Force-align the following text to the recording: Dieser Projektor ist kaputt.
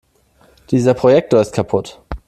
Dieser 0.71 0.95
Projektor 0.95 1.41
ist 1.41 1.53
kaputt. 1.53 2.01